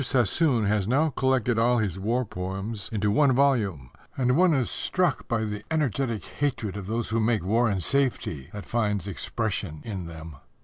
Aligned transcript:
Sassoon 0.03 0.65
has 0.65 0.87
now 0.87 1.11
collected 1.11 1.59
all 1.59 1.77
his 1.77 1.99
war 1.99 2.25
poems 2.25 2.89
into 2.91 3.11
one 3.11 3.33
volume, 3.33 3.91
and 4.17 4.35
one 4.35 4.51
is 4.51 4.67
struck 4.71 5.27
by 5.27 5.43
the 5.45 5.63
energetic 5.69 6.23
hatred 6.23 6.75
of 6.75 6.87
those 6.87 7.09
who 7.09 7.19
make 7.19 7.43
war 7.45 7.69
in 7.69 7.79
safety 7.81 8.49
that 8.51 8.65
finds 8.65 9.07
expression 9.07 9.79
in 9.83 10.07
them. 10.07 10.37